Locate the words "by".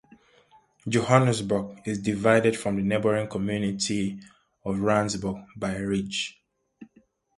5.55-5.73